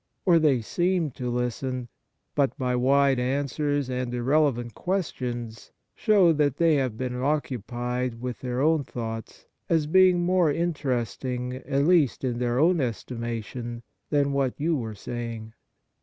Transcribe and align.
Or 0.25 0.39
they 0.39 0.61
seem 0.61 1.11
to 1.11 1.29
listen, 1.29 1.87
but 2.33 2.57
by 2.57 2.75
wide 2.75 3.19
answers 3.19 3.87
and 3.87 4.11
irrelevant 4.15 4.73
questions 4.73 5.71
show 5.93 6.33
that 6.33 6.57
they 6.57 6.73
have 6.77 6.97
been 6.97 7.15
occupied 7.21 8.19
with 8.19 8.39
their 8.39 8.61
own 8.61 8.83
thoughts, 8.83 9.45
as 9.69 9.85
being 9.85 10.23
more 10.25 10.51
interest 10.51 11.23
ing, 11.23 11.53
at 11.53 11.85
least 11.85 12.23
in 12.23 12.39
their 12.39 12.57
own 12.57 12.79
estimation, 12.81 13.83
than 14.09 14.33
what 14.33 14.59
you 14.59 14.75
were 14.75 14.95
saying. 14.95 15.53